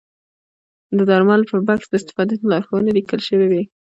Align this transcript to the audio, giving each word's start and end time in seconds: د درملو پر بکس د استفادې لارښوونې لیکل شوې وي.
د 0.97 0.99
درملو 1.09 1.49
پر 1.51 1.59
بکس 1.67 1.87
د 1.89 1.93
استفادې 1.99 2.35
لارښوونې 2.51 2.91
لیکل 2.97 3.19
شوې 3.27 3.47
وي. 3.51 3.63